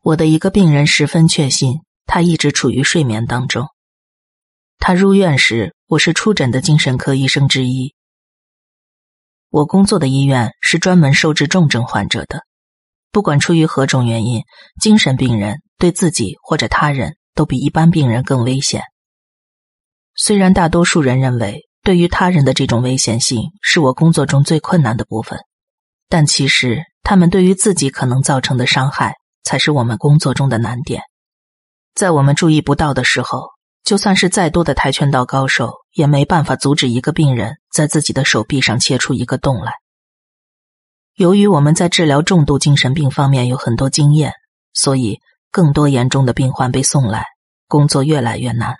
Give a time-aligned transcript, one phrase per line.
[0.00, 3.66] 我的一个病人十分确信，他一直处于睡眠当中。
[4.78, 7.94] 他入院时，我是出诊的精神科医生之一。
[9.50, 12.44] 我工作的医院是专门收治重症患者的，
[13.10, 14.42] 不管出于何种原因，
[14.80, 18.82] 精神病人对自己或者他人都比一般病人更危险。
[20.14, 25.40] 虽然大多数人认为，对于他人的这种危险性是我工作中最困难的部分，
[26.08, 29.14] 但其实他们对于自己可能造成的伤害。
[29.44, 31.02] 才是我们工作中的难点，
[31.94, 33.48] 在我们注意不到的时候，
[33.82, 39.72] 就算是再多的跆拳道高手，也没办法阻止一个病人在自己的手臂上切出一个洞来。
[41.14, 44.34] 由于我们在治疗重度精神病方面有很多经验，
[44.72, 47.24] 所以更多严重的病患被送来，
[47.66, 48.76] 工作越来越难。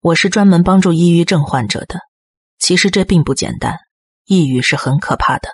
[0.00, 2.00] 我是专门帮助抑郁症患者的，
[2.58, 3.78] 其实这并不简单，
[4.26, 5.48] 抑郁是很可怕的。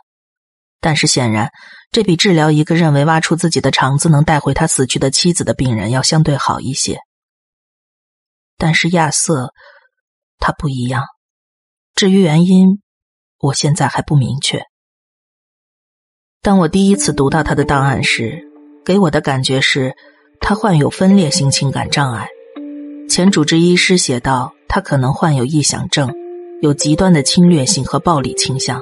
[0.80, 1.50] 但是显然，
[1.90, 6.98] 这比治疗一个认为挖出自己的肠子能带回他死去的妻子的病人要相对好一些。
[8.56, 9.52] 但是亚瑟，
[10.38, 11.04] 他不一样。
[11.94, 12.80] 至于原因，
[13.38, 14.62] 我现在还不明确。
[16.42, 18.44] 当我第一次读到他的档案时，
[18.84, 19.94] 给我的感觉是，
[20.40, 22.28] 他患有分裂性情感障碍。
[23.08, 26.12] 前主治医师写道，他可能患有臆想症，
[26.62, 28.80] 有极端的侵略性和暴力倾向。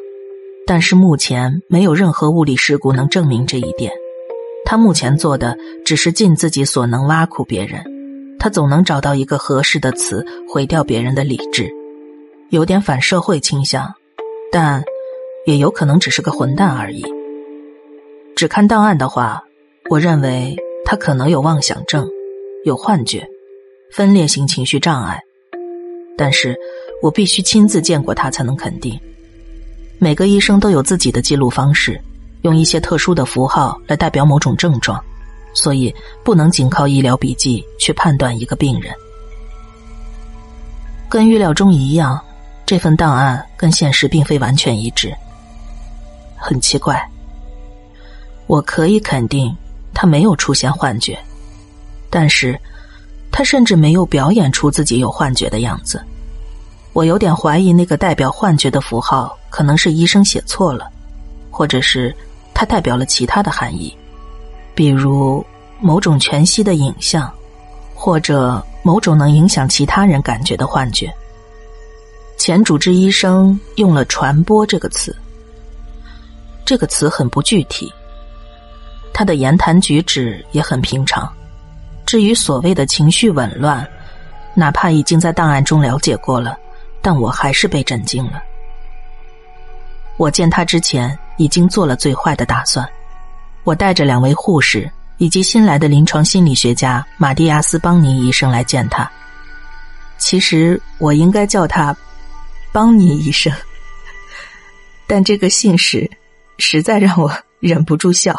[0.66, 3.92] 但是目前没有任何物理事故能证明这一点。
[4.64, 7.84] 他目前做的只是尽自己所能挖苦别人，
[8.36, 11.70] 他总能找到一个合适的词毁掉别人的理智，
[12.50, 13.94] 有点反社会倾向，
[14.50, 14.82] 但
[15.46, 17.04] 也有可能只是个混蛋而已。
[18.34, 19.44] 只看档案的话，
[19.88, 22.08] 我认为他可能有妄想症、
[22.64, 23.24] 有幻觉、
[23.92, 25.20] 分裂型情绪障碍，
[26.18, 26.56] 但是
[27.00, 28.98] 我必须亲自见过他才能肯定。
[29.98, 32.00] 每个医生都有自己的记录方式，
[32.42, 35.02] 用一些特殊的符号来代表某种症状，
[35.54, 38.94] 所以不能仅靠医疗笔记去判断一个病人。
[41.08, 42.20] 跟预料中一样，
[42.66, 45.14] 这份档案跟现实并非完全一致。
[46.36, 47.02] 很奇怪，
[48.46, 49.56] 我可以肯定
[49.94, 51.18] 他没有出现幻觉，
[52.10, 52.60] 但是
[53.32, 56.04] 他甚至没有表演出自己有幻觉的样子。
[56.96, 60.90] 我有点怀疑那个代表幻觉的符号可能是医生写错了，
[61.50, 62.16] 或者是
[62.54, 63.94] 它代表了其他的含义，
[64.74, 65.44] 比如
[65.78, 67.30] 某种全息的影像，
[67.94, 71.12] 或者某种能影响其他人感觉的幻觉。
[72.38, 75.14] 前主治医生用了“传播”这个词，
[76.64, 77.92] 这个词很不具体。
[79.12, 81.30] 他的言谈举止也很平常。
[82.06, 83.86] 至于所谓的情绪紊乱，
[84.54, 86.58] 哪怕已经在档案中了解过了。
[87.06, 88.42] 但我还是被震惊了。
[90.16, 92.84] 我见他之前已经做了最坏的打算，
[93.62, 99.08] 我带着两位护士以及新来的临床心理学家马蒂亚斯·邦尼医生来见他。
[100.18, 101.96] 其实我应该叫他
[102.72, 103.54] 邦尼医生，
[105.06, 106.10] 但这个姓氏
[106.58, 108.34] 实在让我忍不住笑，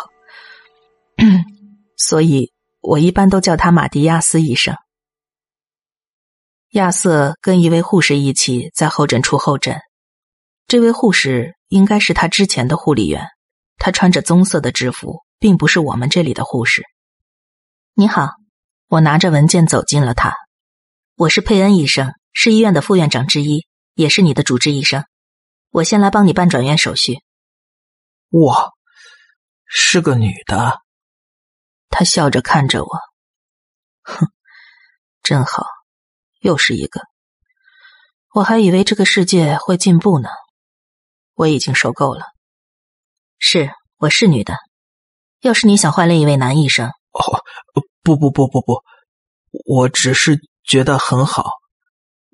[1.96, 2.52] 所以
[2.82, 4.76] 我一般都叫他马蒂亚斯医生。
[6.78, 9.80] 亚瑟跟一位护士一起在候诊处候诊，
[10.68, 13.26] 这位护士应该是他之前的护理员，
[13.78, 16.84] 她穿着棕色的制服，并不是我们这里的护士。
[17.96, 18.30] 你好，
[18.90, 20.36] 我拿着文件走进了他。
[21.16, 23.66] 我是佩恩医生，是医院的副院长之一，
[23.96, 25.04] 也是你的主治医生。
[25.72, 27.18] 我先来帮你办转院手续。
[28.30, 28.70] 哇，
[29.66, 30.80] 是个女的。
[31.90, 32.90] 他笑着看着我，
[34.04, 34.28] 哼，
[35.24, 35.66] 真好。
[36.48, 37.02] 又是一个，
[38.34, 40.30] 我还以为这个世界会进步呢。
[41.34, 42.22] 我已经受够了。
[43.38, 44.56] 是，我是女的。
[45.42, 47.44] 要是你想换另一位男医生，哦，
[48.02, 48.82] 不不不不不，
[49.66, 51.52] 我只是觉得很好。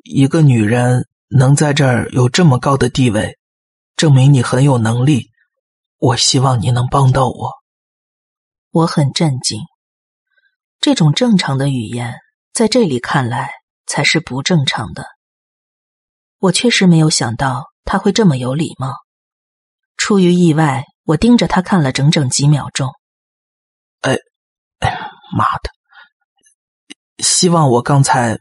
[0.04, 3.40] 一个女人能在这儿有这么高的地位，
[3.96, 5.32] 证明你很有能力。
[5.98, 7.52] 我希望你能帮到我。
[8.70, 9.60] 我很震惊，
[10.80, 12.14] 这种正常的语言
[12.54, 13.50] 在这里看来。
[13.86, 15.06] 才是不正常的。
[16.40, 18.96] 我确实没有想到他会这么有礼貌。
[19.96, 22.90] 出于意外，我盯着他看了整整几秒钟。
[24.02, 24.18] 哎，
[24.80, 25.70] 哎，妈的！
[27.24, 28.40] 希望我刚才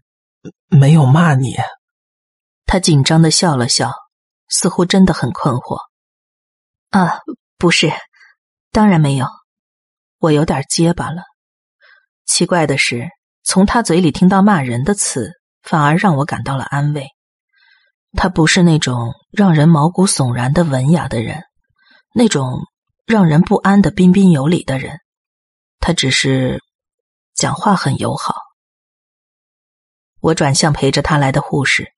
[0.66, 1.56] 没有骂你。
[2.66, 3.92] 他紧张的笑了笑，
[4.48, 5.78] 似乎真的很困惑。
[6.90, 7.20] 啊，
[7.58, 7.92] 不是，
[8.72, 9.26] 当然没有。
[10.18, 11.22] 我有点结巴了。
[12.24, 13.08] 奇怪的是。
[13.44, 17.08] 从他嘴里听到骂人的词，反而让我感到了安慰。
[18.12, 21.42] 他不是那种让人毛骨悚然的文雅的人，
[22.14, 22.60] 那种
[23.06, 24.98] 让人不安的彬彬有礼的人。
[25.80, 26.62] 他只是
[27.34, 28.34] 讲话很友好。
[30.20, 31.92] 我转向陪着他来的护士，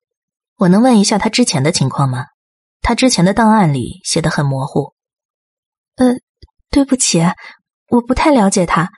[0.56, 2.26] 我能问一下他之前的情况吗？
[2.80, 4.94] 他之前的档案里写的很模糊。
[5.96, 6.14] 呃，
[6.70, 7.20] 对不起，
[7.88, 8.90] 我不太了解他，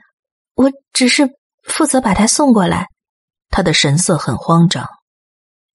[0.54, 1.28] 我只是
[1.66, 2.88] 负责把他送过来。
[3.48, 4.88] 他的神色很慌张。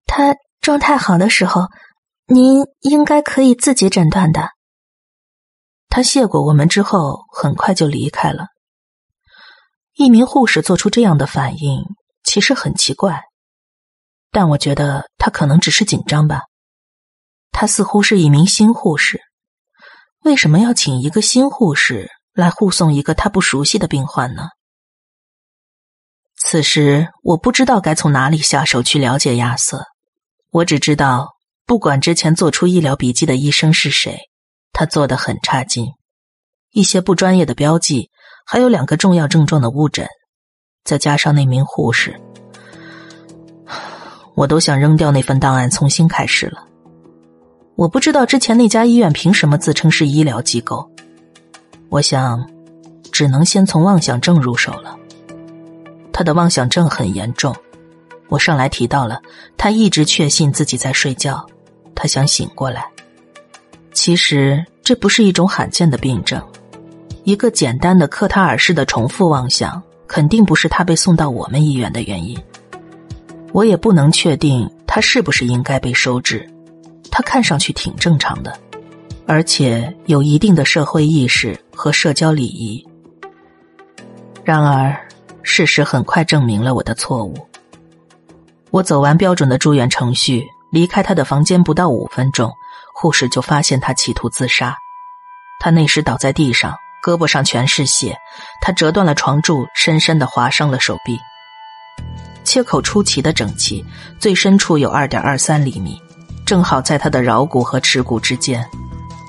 [0.06, 1.68] 他状态好的时候，
[2.28, 4.50] 您应该可以自己诊断的。
[5.90, 8.48] 他谢过我们之后，很快就离开了。
[9.96, 11.84] 一名护士做出这样的反应，
[12.24, 13.24] 其实很奇怪，
[14.32, 16.44] 但我觉得他可能只是紧张吧。
[17.52, 19.22] 他似乎是一名新护士，
[20.24, 24.50] 为什么要请一个新护士来护送一个他不熟悉的病患呢？
[26.44, 29.86] 此时我不知道该从哪里下手去了解亚瑟，
[30.50, 31.30] 我只知道，
[31.68, 34.18] 不管之前做出医疗笔记的医生是谁。
[34.74, 35.86] 他做的很差劲，
[36.72, 38.10] 一些不专业的标记，
[38.46, 40.08] 还有两个重要症状的误诊，
[40.84, 42.20] 再加上那名护士，
[44.34, 46.66] 我都想扔掉那份档案，重新开始了。
[47.76, 50.90] 我不知道之前那家医院凭什么自称是医疗机构，
[51.90, 52.50] 我想，
[53.12, 54.98] 只能先从妄想症入手了。
[56.22, 57.52] 他的妄想症很严重，
[58.30, 59.20] 我上来提到了，
[59.58, 61.44] 他一直确信自己在睡觉，
[61.96, 62.86] 他想醒过来。
[63.92, 66.40] 其实这不是一种罕见的病症，
[67.24, 72.38] 一个简单的克塔尔式的重复妄想，肯定不是他被送到我们医院的原因。
[73.52, 76.48] 我也不能确定他是不是应该被收治，
[77.10, 78.56] 他看上去挺正常的，
[79.26, 82.88] 而且有一定的社会意识和社交礼仪。
[84.44, 84.96] 然而，
[85.44, 87.48] 事实很快证明了我的错误。
[88.70, 92.52] 我走完标准的住院程序，离开他的房间不到五分钟。
[92.94, 94.78] 护士就发现他企图自杀，
[95.60, 98.16] 他那时倒在地上，胳膊上全是血，
[98.62, 101.18] 他折断了床柱，深深的划伤了手臂。
[102.44, 103.84] 切口出奇的整齐，
[104.20, 106.00] 最深处有二点二三厘米，
[106.46, 108.64] 正好在他的桡骨和耻骨之间。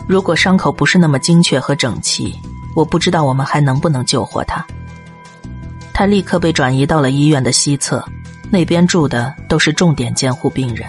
[0.07, 2.35] 如果伤口不是那么精确和整齐，
[2.77, 4.67] 我不知道我们还能不能救活他。
[6.03, 8.05] 他立刻被转移到了医院的西侧，
[8.51, 10.85] 那边住的都是重点监护病人。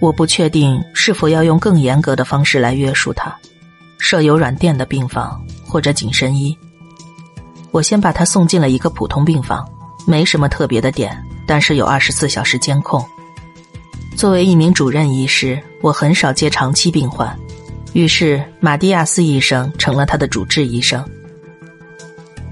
[0.00, 3.32] 我不确定是否要用更严格的方式来约束他，
[3.96, 6.58] 设有软垫的病房或者紧身衣。
[7.70, 9.64] 我先把他送进了一个普通病房，
[10.04, 13.00] 没什么特别的点，但是有二十四小时监控。
[14.16, 17.38] 作为一名主任医师，我很少接长期病患，
[17.92, 21.08] 于是马蒂亚斯医生成了他的主治医生。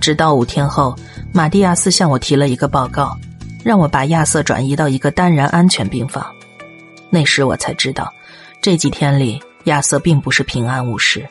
[0.09, 0.97] 直到五天后，
[1.35, 3.15] 马蒂亚斯向我提了一个报告，
[3.63, 6.25] 让我把亚瑟转移到一个单人安全病房。
[7.11, 8.11] 那时我才知道，
[8.63, 11.29] 这几天里亚瑟并不是平安无事。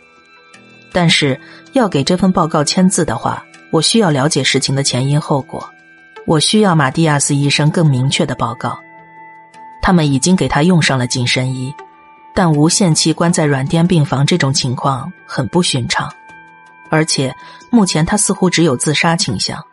[0.92, 1.42] 但是
[1.74, 5.68] 要给这份报告签字的话，我需要了解事情的前因后果。
[6.28, 8.78] 我需要马蒂亚斯医生更明确的报告。
[9.82, 11.74] 他们已经给他用上了紧身衣，
[12.36, 16.08] 但无限期关在软垫病房这种情况很不寻常，
[16.90, 17.36] 而且
[17.72, 19.64] 目前他似乎只有自杀倾向。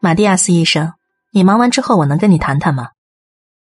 [0.00, 0.92] 马蒂亚斯医生，
[1.32, 2.88] 你忙完之后，我能跟你谈谈吗？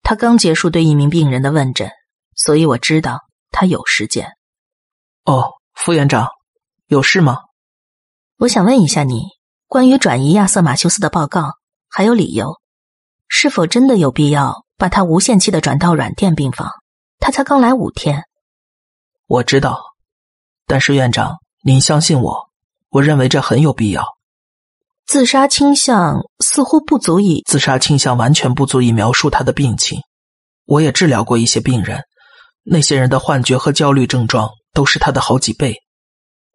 [0.03, 1.91] 他刚结束对一名病人的问诊，
[2.35, 4.29] 所以我知道他有时间。
[5.25, 6.27] 哦，副院长，
[6.87, 7.39] 有事吗？
[8.37, 9.23] 我想问一下你，
[9.67, 11.53] 关于转移亚瑟马修斯的报告，
[11.89, 12.55] 还有理由，
[13.27, 16.71] 是否真的有必要把他无限期的转到软垫病房？
[17.19, 18.23] 他才刚来五天。
[19.25, 19.81] 我知道，
[20.67, 22.49] 但是院长，您相信我，
[22.89, 24.05] 我认为这很有必要。
[25.05, 30.01] 自杀倾向似乎不足以，自杀倾向完全不足以描述他的病情。
[30.65, 32.03] 我也治疗过一些病人，
[32.63, 35.77] 那些人的幻觉和焦虑症状都是他的好几倍，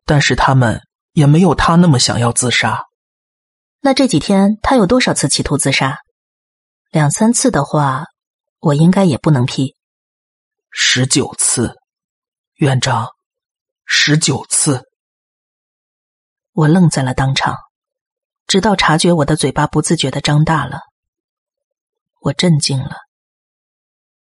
[0.05, 0.83] 但是他们
[1.15, 2.85] 也没有他那么想要自杀。
[3.81, 5.99] 那这几天他有多少次企图自杀？
[6.91, 8.05] 两三次的话，
[8.61, 9.75] 我应该也不能批。
[10.71, 11.75] 十九次，
[12.57, 13.09] 院长，
[13.95, 14.85] 十九次。
[16.53, 17.57] 我愣在了当场。
[18.47, 20.81] 直到察觉我的嘴巴不自觉的张大了，
[22.23, 22.97] 我震惊了。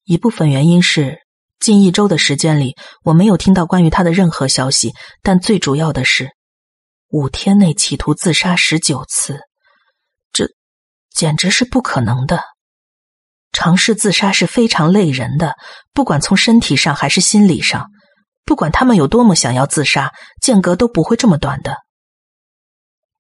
[0.05, 1.19] 一部分原因是
[1.59, 2.75] 近一周的时间里
[3.05, 6.31] 我没有听到关于他的任何消息，但最主要的是，
[7.11, 9.41] 五天内企图自杀十九次，
[10.33, 10.49] 这
[11.11, 12.43] 简直是不可能的。
[13.53, 15.55] 尝试自杀是非常累人的，
[15.93, 17.89] 不管从身体上还是心理上，
[18.51, 20.11] 不管他们有多么想要自杀，
[20.43, 21.77] 间隔都不会这么短的。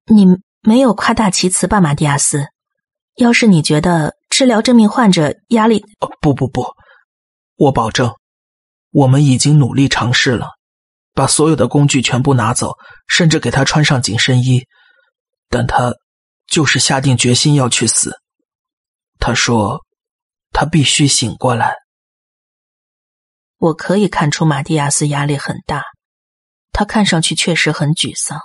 [0.06, 0.26] 你。
[0.62, 2.44] 没有夸大其词吧，马蒂亚斯。
[3.16, 5.82] 要是你觉得治疗这名患者压力……
[6.20, 6.66] 不不不，
[7.56, 8.12] 我保证，
[8.90, 10.48] 我们已经努力尝试了，
[11.14, 12.74] 把所有的工具全部拿走，
[13.08, 14.66] 甚至给他穿上紧身衣，
[15.48, 15.94] 但他
[16.46, 18.12] 就是下定决心要去死。
[19.18, 19.80] 他说
[20.52, 21.74] ：“他必须醒过来。”
[23.60, 25.84] 我可以看出马蒂亚斯压力很大，
[26.72, 28.40] 他看上去确实很沮丧，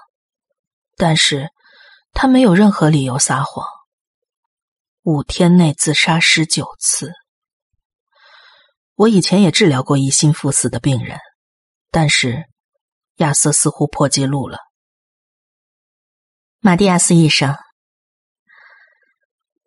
[0.98, 1.51] 但是
[2.12, 3.65] 他没有任何理由撒谎。
[5.03, 7.13] 五天内自杀十九次。
[8.95, 11.17] 我以前也治疗过一心赴死的病人，
[11.91, 12.43] 但是
[13.15, 14.57] 亚瑟似乎破纪录了。
[16.60, 17.55] 马蒂亚斯医生，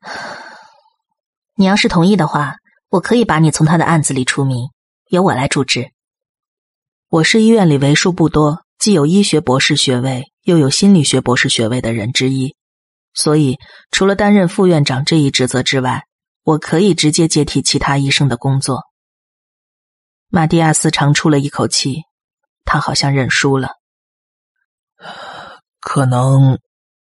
[1.56, 2.56] 你要是同意的话，
[2.90, 4.68] 我可以把你从他的案子里除名，
[5.08, 5.90] 由我来主持。
[7.08, 12.54] 我是医院里为数不多既有医学博士学位又有心理学博士学位的人之一，
[13.14, 13.58] 所以
[13.90, 16.04] 除了担任副院长这一职责之外，
[16.42, 18.82] 我可以直接接替其他医生的工作。
[20.28, 22.02] 马蒂亚斯长出了一口气，
[22.66, 23.76] 他好像认输了。
[25.80, 26.58] 可能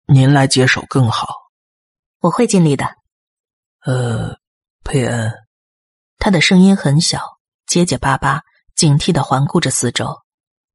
[0.06, 1.28] 您来接手更好。
[2.20, 2.86] 我会尽力的。
[3.86, 4.36] 呃，
[4.82, 5.32] 佩恩，
[6.18, 7.33] 他的声音很小，
[7.74, 8.42] 结结巴巴，
[8.76, 10.22] 警惕的环顾着四周，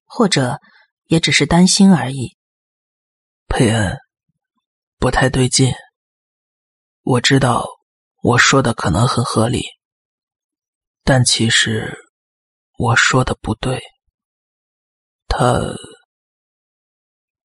[0.03, 0.59] 或者
[1.05, 2.35] 也只是担心而已。
[3.47, 3.97] 佩恩，
[4.97, 5.71] 不太对劲。
[7.03, 7.65] 我知道
[8.21, 9.63] 我说的可能很合理，
[11.05, 11.97] 但其实。
[12.77, 13.81] 我说的不对，
[15.27, 15.53] 他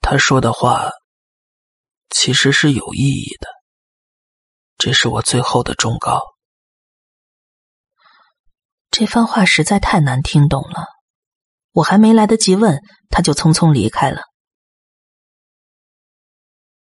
[0.01, 0.91] 他说的话
[2.11, 3.49] 其实是有意义的，
[4.79, 6.34] 这是我最后的忠告。
[8.97, 10.85] 这番话实在太难听懂了，
[11.73, 14.21] 我还没来得及问，他就匆匆离开了。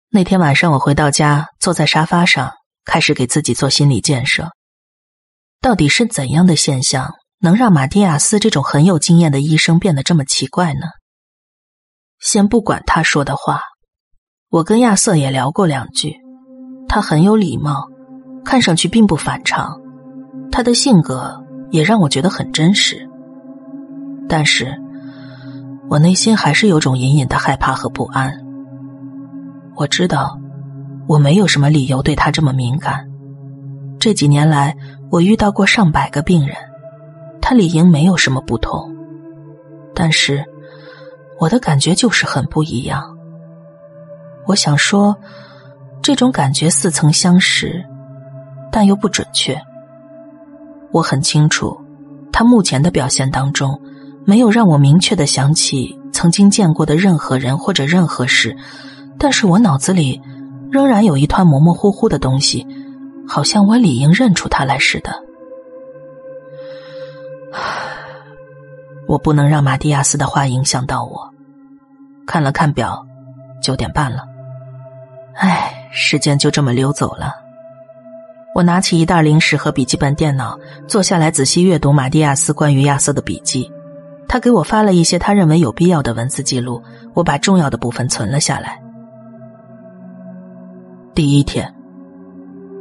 [0.08, 2.54] 那天晚上，我回到家，坐在沙发上，
[2.84, 4.50] 开始给自己做心理建设。
[5.60, 7.14] 到底是怎样的现象？
[7.38, 10.88] 能让马蒂亚斯这种很有经验的医生变得这么奇怪呢？
[12.18, 13.60] 先不管他说的话，
[14.48, 16.16] 我跟亚瑟也聊过两句。
[16.88, 17.88] 他很有礼貌，
[18.44, 19.80] 看上去并不反常。
[20.50, 21.41] 他的性格
[21.72, 23.08] 也让我觉得很真实。
[24.28, 24.80] 但是，
[25.88, 28.32] 我内心还是有种隐隐的害怕和不安。
[29.74, 30.38] 我知道，
[31.08, 33.08] 我没有什么理由对他这么敏感。
[33.98, 34.76] 这几年来，
[35.10, 36.56] 我遇到过上百个病人。
[37.40, 38.94] 他理应没有什么不同，
[39.94, 40.44] 但是
[41.40, 43.02] 我的感觉就是很不一样。
[44.46, 45.16] 我想说，
[46.00, 47.84] 这种感觉似曾相识，
[48.70, 49.60] 但又不准确。
[50.92, 51.80] 我很清楚，
[52.30, 53.80] 他目前的表现当中，
[54.24, 58.56] 没有让我明确的想起曾经见过的任何人或者任何事，
[59.18, 60.20] 但是我脑子里
[60.70, 62.66] 仍然有一团模模糊糊的东西，
[63.26, 65.10] 好像我理应认出他来似的。
[69.08, 71.32] 我不能让马蒂亚斯的话影响到我。
[72.26, 73.04] 看了看表，
[73.60, 74.22] 九点半了。
[75.34, 77.41] 唉，时间就这么溜走了。
[78.54, 83.70] 我拿起一袋零食和笔记本电脑，坐下来仔细阅读马蒂亚斯关于亚瑟的笔记。
[84.28, 86.82] 他给我发了一些他认为有必要的文字记录，
[87.14, 88.80] 我把重要的部分存了下来。
[91.14, 91.74] 第一天，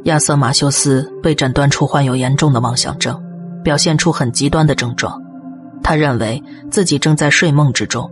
[0.04, 3.22] 亚瑟马修斯被诊断出患有严重的妄想症，
[3.62, 5.20] 表现出很极端的症状。
[5.82, 8.10] 他认为自己正在睡梦之中，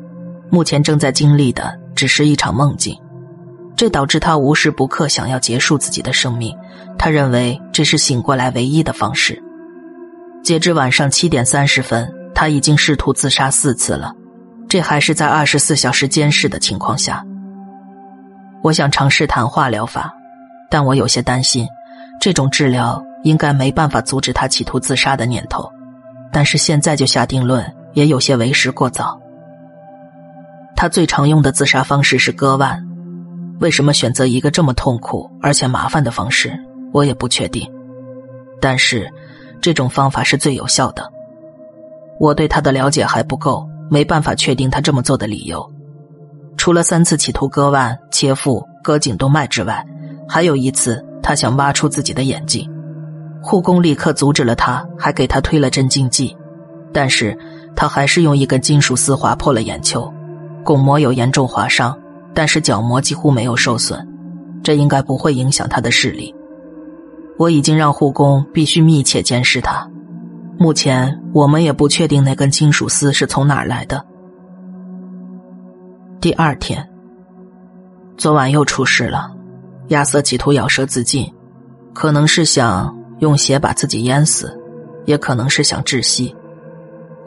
[0.50, 2.95] 目前正在经历的只是一场梦境，
[3.81, 6.55] 这导致他无时不刻想要结束自己的生命。
[6.99, 9.43] 他认为这是醒过来唯一的方式。
[10.43, 14.13] 截至晚上七点三十分，他已经试图自杀四次了，
[14.69, 17.25] 这还是在二十四小时监视的情况下。
[18.63, 20.13] 我想尝试谈话疗法，
[20.71, 21.67] 但我有些担心，
[22.21, 25.67] 这种治疗应该没办法阻止他企图自杀的念头。
[26.31, 29.19] 但是现在就下定论也有些为时过早。
[30.77, 32.87] 他最常用的自杀方式是割腕，
[33.61, 36.59] 为什么选择一个这么痛苦而且麻烦的方式，
[36.93, 37.71] 我也不确定。
[38.59, 39.11] 但是
[39.61, 41.12] 这种方法是最有效的。
[42.19, 45.71] 我对他的了解还不够，没办法确定他这么做的理由。
[46.57, 49.87] 除了三次企图割腕、切腹、割颈动脉之外，
[50.26, 52.67] 还有一次他想挖出自己的眼睛。
[53.43, 56.35] 护工立刻阻止了他，还给他推了镇静剂，
[56.93, 57.38] 但是
[57.76, 60.12] 他还是用一根金属丝划破了眼球，
[60.64, 61.99] 巩膜有严重划伤，
[62.35, 64.07] 但是角膜几乎没有受损，
[64.63, 66.35] 这应该不会影响他的视力。
[67.39, 69.89] 我已经让护工必须密切监视他，
[70.59, 74.05] 目前我们也不确定那根金属丝是从哪儿来的。
[76.21, 76.89] 第二天，
[78.17, 79.31] 昨晚又出事了，
[79.89, 81.33] 亚瑟企图咬舌自尽，
[81.93, 82.95] 可能是想。
[83.21, 84.59] 用血把自己淹死，
[85.05, 86.35] 也可能是想窒息。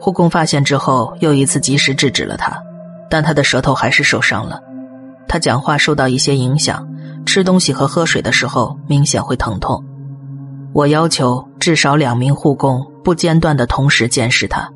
[0.00, 2.52] 护工发现之后，又一次及时制止了他。
[3.08, 4.60] 但他的舌头还是受伤了。
[5.28, 6.86] 他讲话受到一些影响，
[7.26, 9.84] 吃东西和喝水的时候明显会疼痛。
[10.72, 14.68] 我要求至少两名护工不间断的同时监视他。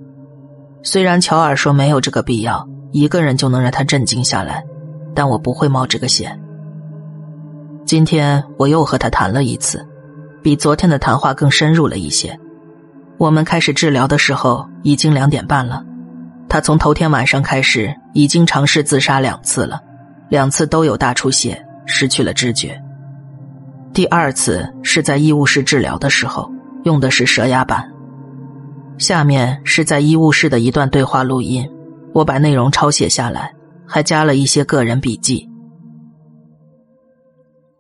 [0.83, 4.65] 虽然乔尔说没有这个必要，一个人就能让他镇静下来，
[5.15, 6.41] 但我不会冒这个险。
[7.85, 9.85] 今天我又和他谈了一次，
[10.43, 12.39] 比昨天的谈话更深入了一些。
[13.17, 15.85] 我们开始治疗的时候已经两点半了，
[16.49, 19.81] 他从头天晚上开始已经尝试自杀两次了，
[20.29, 22.81] 两次都有大出血，失去了知觉。
[23.95, 26.51] 第二次是在医务室治疗的时候，
[26.85, 27.93] 用的是蛇牙板。
[28.99, 31.69] 下面是在医务室的一段对话录音，
[32.13, 33.55] 我把内容抄写下来，
[33.87, 35.49] 还加了一些个人笔记。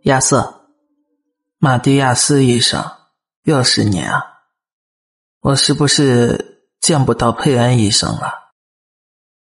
[0.03, 0.63] 亚瑟，
[1.59, 2.83] 马蒂亚斯医生，
[3.43, 4.23] 又是你啊！
[5.41, 8.33] 我是不是见不到佩恩医生了？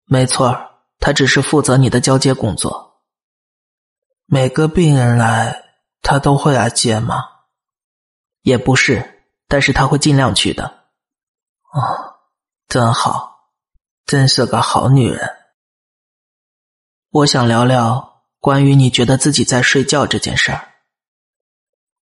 [0.06, 0.56] 没错，
[0.98, 2.89] 他只是负责你的交接工作。
[4.32, 5.64] 每个病人来，
[6.02, 7.16] 他都会来接吗？
[8.42, 10.84] 也不是，但是他会尽量去的。
[11.72, 12.14] 哦，
[12.68, 13.50] 真好，
[14.06, 15.28] 真是个好女人。
[17.10, 20.74] 我想聊聊关于你觉得自己在睡觉这件事儿。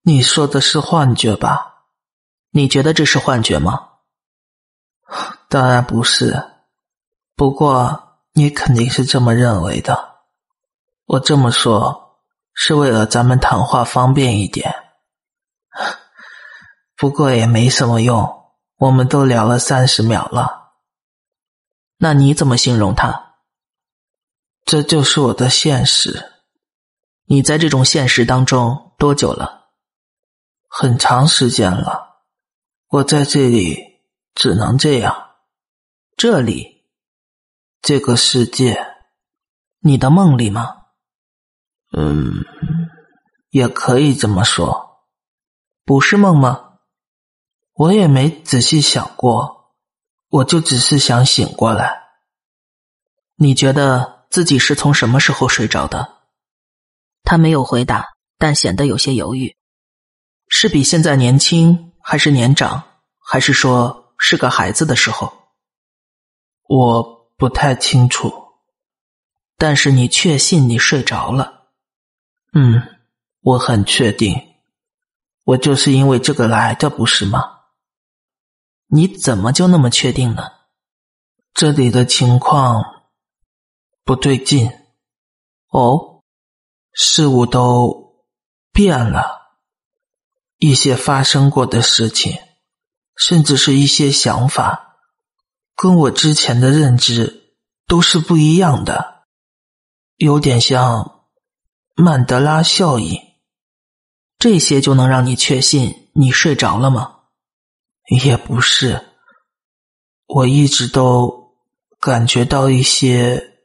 [0.03, 1.85] 你说的是幻觉吧？
[2.51, 3.89] 你觉得这是幻觉吗？
[5.49, 6.45] 当然不是，
[7.35, 10.19] 不过你肯定是这么认为的。
[11.07, 12.05] 我这么说
[12.61, 14.75] 是为了咱们谈话方便一点，
[16.97, 18.53] 不过也没什么用。
[18.79, 20.73] 我们都聊了三十秒了，
[21.99, 23.37] 那你怎么形容他？
[24.65, 26.33] 这就是我的现实。
[27.27, 29.69] 你在这种现实当中多久了？
[30.67, 32.25] 很长时间了。
[32.89, 34.03] 我在这里
[34.35, 35.37] 只能这样。
[36.17, 36.89] 这里，
[37.81, 38.97] 这个世界，
[39.79, 40.78] 你的梦里吗？
[41.97, 42.45] 嗯，
[43.51, 45.05] 也可以这么说。
[45.85, 46.65] 不是梦吗？
[47.73, 49.73] 我也没仔细想过，
[50.29, 52.03] 我就只是想醒过来。
[53.37, 56.19] 你觉得自己是从什么时候睡着的？
[57.23, 58.05] 他没有回答，
[58.37, 59.57] 但显得有些犹豫。
[60.49, 62.83] 是比现在年轻，还是年长，
[63.19, 65.33] 还是说是个孩子的时候？
[66.69, 68.33] 我不太清楚，
[69.57, 71.58] 但是你确信你睡着了？
[72.53, 72.83] 嗯，
[73.41, 74.55] 我很确定，
[75.45, 77.57] 我就是因为这个来的，不是吗？
[78.87, 80.45] 你怎么就那么确定呢？
[81.53, 82.83] 这里的情况
[84.05, 84.71] 不对劲。
[85.71, 86.23] 哦，
[86.93, 88.25] 事物都
[88.73, 89.59] 变了，
[90.57, 92.39] 一些发生过的事情，
[93.15, 94.97] 甚至是一些想法，
[95.77, 97.55] 跟我之前的认知
[97.87, 99.27] 都是不一样的，
[100.17, 101.18] 有点像
[102.01, 103.21] 曼德拉效应。
[104.39, 107.23] 这些就能让你确信你睡着了吗？
[108.23, 109.05] 也不是，
[110.27, 111.57] 我一直都
[111.99, 113.59] 感觉到一些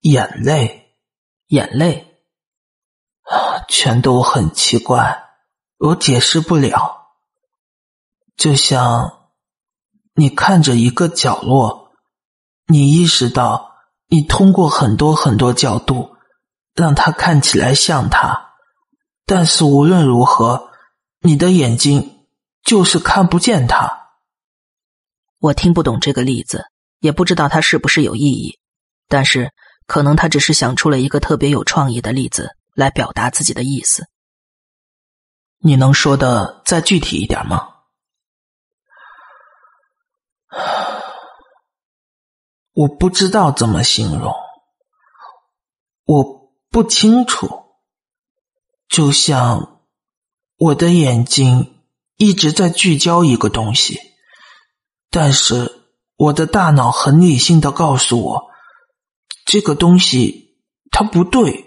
[0.00, 0.96] 眼泪，
[1.48, 2.18] 眼泪
[3.24, 5.22] 啊，全都很奇怪，
[5.76, 7.10] 我解释不了。
[8.38, 9.28] 就像
[10.14, 11.92] 你看着一个角落，
[12.68, 13.74] 你意识到
[14.08, 16.16] 你通过很多很多角度
[16.74, 18.54] 让他看起来像他，
[19.26, 20.70] 但是无论如何，
[21.20, 22.16] 你的眼睛。
[22.62, 24.10] 就是看不见他。
[25.38, 26.66] 我听不懂这个例子，
[26.98, 28.60] 也不知道它是不是有意义。
[29.08, 29.50] 但是，
[29.86, 34.06] 可能他只是想出了一个特别有创意的例子来表达自己的意思。
[35.56, 37.66] 你能说的再具体一点吗？
[42.74, 44.34] 我不知道怎么形容，
[46.04, 46.39] 我
[46.70, 47.48] 不清楚。
[48.88, 49.80] 就像
[50.56, 51.74] 我的眼睛。
[52.22, 53.98] 一直在聚焦一个东西，
[55.10, 55.72] 但是
[56.18, 58.50] 我的大脑很理性的告诉我，
[59.46, 60.58] 这个东西
[60.90, 61.64] 它不对。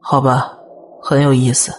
[0.00, 0.56] 好吧，
[1.02, 1.74] 很有意思。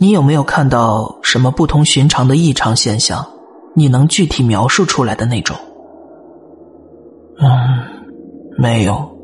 [0.00, 3.24] 你有没有看到什么不同寻常的异常现象？
[3.76, 5.56] 你能具体描述出来的那种？
[7.38, 7.48] 嗯，
[8.58, 9.16] 没有，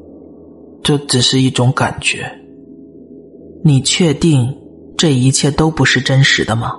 [0.85, 2.31] 这只是一种感觉。
[3.65, 4.61] 你确定？
[4.97, 6.77] 这一切都不是真实的吗？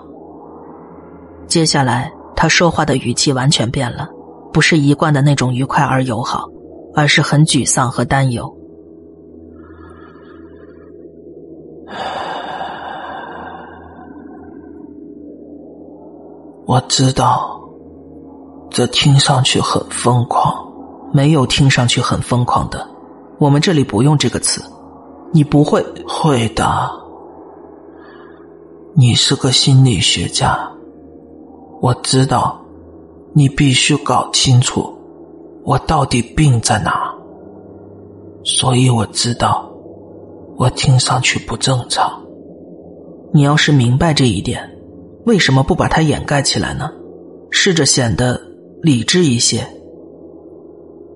[1.47, 4.07] 接下来，他说话的语气完全变了，
[4.53, 6.47] 不是一贯的那种愉快而友好，
[6.93, 8.55] 而是很沮丧和担忧。
[16.65, 17.59] 我知道，
[18.69, 20.71] 这听上去很疯狂，
[21.11, 22.87] 没有听上去很疯狂的，
[23.39, 24.61] 我们这里不用这个词。
[25.33, 26.65] 你不会会的，
[28.95, 30.71] 你是个心理学家，
[31.81, 32.63] 我知道，
[33.33, 34.97] 你必须搞清楚
[35.65, 37.13] 我到底病在哪，
[38.45, 39.69] 所以我知道
[40.55, 42.21] 我听上去不正常。
[43.33, 44.77] 你要是明白这一点，
[45.25, 46.89] 为什么不把它掩盖起来呢？
[47.51, 48.39] 试着显得
[48.81, 49.67] 理智一些。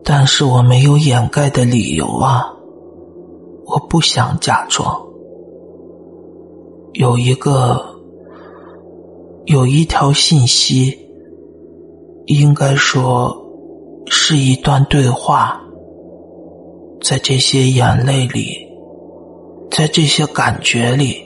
[0.04, 2.54] 但是我没有掩盖的理由啊。
[3.66, 5.06] 我不想假装。
[6.94, 8.00] 有一个，
[9.46, 10.98] 有一条信息，
[12.26, 13.38] 应该说
[14.08, 15.62] 是一段对话，
[17.00, 18.68] 在这些眼泪里，
[19.70, 21.18] 在这些感觉里，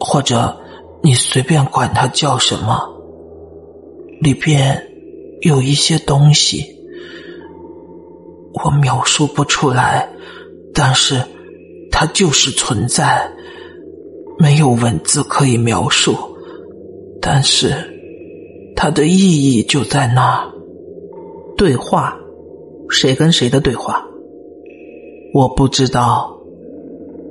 [0.00, 0.56] 或者
[1.04, 2.76] 你随便管它叫什么，
[4.20, 4.88] 里边
[5.42, 6.73] 有一些东西，
[8.62, 10.08] 我描述不出来，
[10.72, 11.22] 但是。
[11.96, 13.30] 它就是存在，
[14.36, 16.16] 没有文字可以描述，
[17.22, 17.72] 但是
[18.74, 20.44] 它的意义就在那。
[21.56, 22.18] 对话，
[22.90, 24.04] 谁跟谁的对话？
[25.32, 26.36] 我不知道，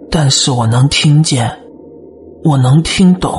[0.09, 1.51] 但是我能听见，
[2.45, 3.35] 我能听懂。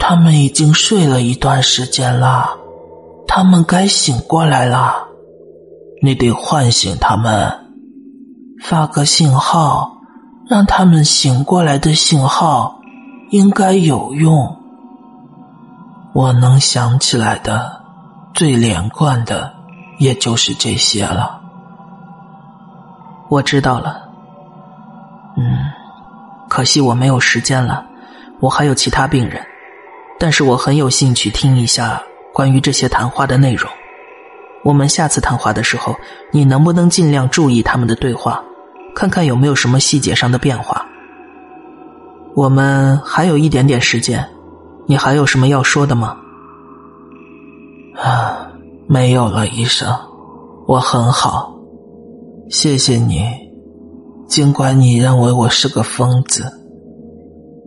[0.00, 2.58] 他们已经睡了一段时间了，
[3.28, 5.06] 他们该醒过来了，
[6.04, 7.50] 你得唤醒他们。
[8.62, 9.96] 发个信号，
[10.46, 12.78] 让他们醒过来的信号
[13.30, 14.54] 应该有用。
[16.12, 17.80] 我能想起来的
[18.34, 19.54] 最连贯的，
[19.98, 21.40] 也就是这些了。
[23.30, 24.02] 我知道了。
[25.38, 25.56] 嗯，
[26.50, 27.82] 可惜我没有时间了，
[28.40, 29.42] 我还有其他病人，
[30.18, 32.02] 但是我很有兴趣听一下
[32.34, 33.70] 关于这些谈话的内容。
[34.64, 35.94] 我们下次谈话的时候，
[36.32, 38.42] 你能不能尽量注意他们的对话？
[38.96, 40.86] 看看有没有什么细节上的变化。
[42.34, 44.26] 我们还有一点点时间，
[44.86, 46.16] 你还有什么要说的吗？
[47.96, 48.50] 啊，
[48.88, 49.94] 没有了，医生，
[50.66, 51.54] 我很好，
[52.48, 53.24] 谢谢你。
[54.26, 56.44] 尽管你认为我是个疯子，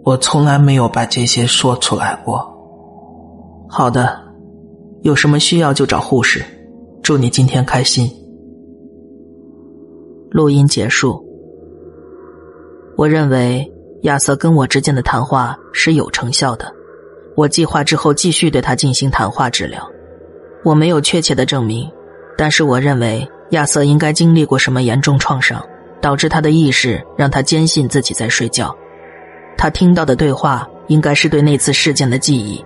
[0.04, 2.44] 我从来没有把这些说出来过。
[3.70, 4.18] 好的，
[5.04, 6.44] 有什么需要就找护士。
[7.08, 8.06] 祝你今天开心。
[10.30, 11.26] 录音结束。
[12.98, 13.66] 我认为
[14.02, 16.70] 亚瑟跟我之间的谈话是有成效的。
[17.38, 19.90] 我计划之后继续对他进行谈话治疗。
[20.66, 21.90] 我没有确切的证明，
[22.38, 25.66] 但是我认为亚瑟应该经历过什么严重创伤，
[26.02, 28.76] 导致他的意识让他坚信自己在睡觉。
[29.58, 32.62] 他听到的对话应该是对那次事件的记忆。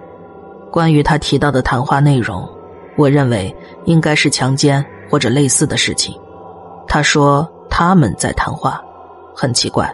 [0.71, 2.49] 关于他提到的谈话内容，
[2.95, 6.15] 我认为应该是强奸或者类似的事情。
[6.87, 8.81] 他说他们在谈话，
[9.35, 9.93] 很奇怪，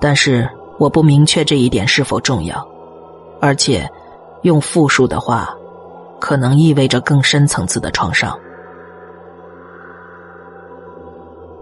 [0.00, 2.66] 但是我不明确这一点是否重要，
[3.40, 3.88] 而且
[4.42, 5.54] 用复数的话，
[6.20, 8.36] 可能意味着更深层次的创伤。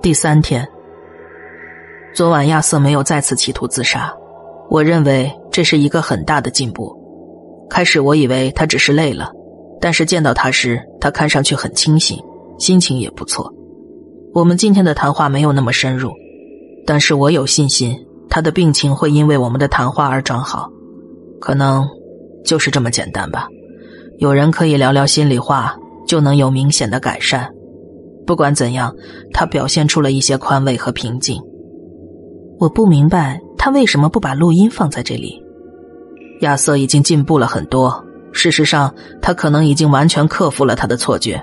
[0.01, 0.66] 第三天，
[2.14, 4.14] 昨晚亚瑟没有再次企图自杀，
[4.71, 6.97] 我认为这是一个很大的进步。
[7.69, 9.33] 开始我以为他只是累了，
[9.81, 12.19] 但是见到他时，他看上去很清醒，
[12.59, 13.53] 心情也不错。
[14.35, 16.11] 我们今天的谈话没有那么深入，
[16.87, 17.97] 但是我有信心
[18.29, 20.69] 他的病情会因为我们的谈话而转好，
[21.41, 21.87] 可能
[22.45, 23.49] 就是这么简单吧。
[24.19, 27.51] 有人可以聊聊心里话，就能有明显的改善。
[28.27, 28.95] 不管怎样，
[29.33, 31.41] 他表现出了一些宽慰和平静。
[32.59, 35.43] 我不明白他为什么不把录音放在这里。
[36.41, 38.05] 亚瑟已经进步了很多，
[38.37, 41.42] 事实上，他可能已经完全克服了他的错觉。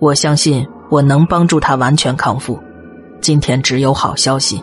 [0.00, 0.66] 我相信。
[0.90, 2.60] 我能帮助他完全康复。
[3.20, 4.60] 今天只有好消息。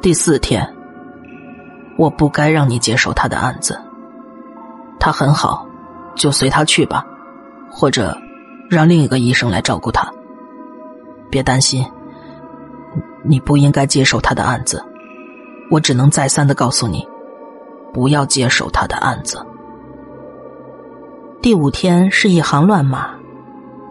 [0.00, 0.76] 第四天，
[1.98, 3.76] 我不该让你接手他的案子。
[5.00, 5.66] 他很好，
[6.14, 7.04] 就随他去吧，
[7.68, 8.16] 或者
[8.70, 10.08] 让另一个医生来照顾他。
[11.28, 11.84] 别担心，
[13.24, 14.80] 你不应该接手他的案子。
[15.68, 17.04] 我只能再三的告诉你，
[17.92, 19.44] 不要接手他的案子。
[21.42, 23.10] 第五天是一行乱码。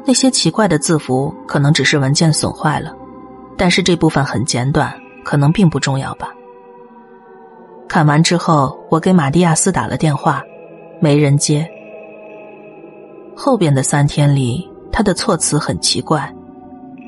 [0.05, 2.95] 那些奇怪的字符可能只是文件损坏了，
[3.57, 6.29] 但是这部分很简短，可能并不重要吧。
[7.89, 10.41] 看完之后，我给马蒂亚斯打了电话，
[11.01, 11.69] 没人接。
[13.35, 16.33] 后边的三天里，他的措辞很奇怪，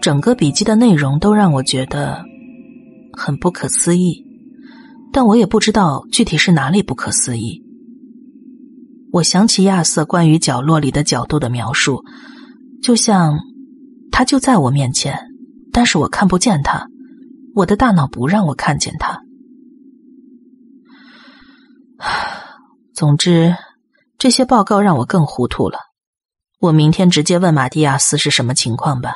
[0.02, 2.22] 整个笔记的内容都让我觉得
[3.14, 4.22] 很不可思议，
[5.14, 7.63] 但我也不知道具体是哪里不可思议。
[9.14, 12.04] 我想起亚瑟关于角落里的角度的描述。
[12.82, 13.38] 就像
[14.12, 15.28] 他就在我面前，
[15.72, 16.88] 但是我看不见他，
[17.54, 19.22] 我的大脑不让我看见他。
[22.96, 23.56] 总之，
[24.18, 25.78] 这些报告让我更糊涂了。
[26.60, 29.14] 我明天直接问马蒂亚斯是什么情况吧。